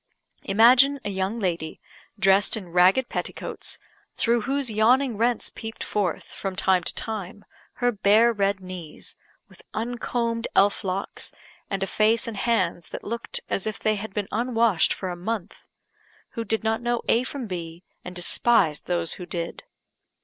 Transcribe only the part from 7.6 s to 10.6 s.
her bare red knees, with uncombed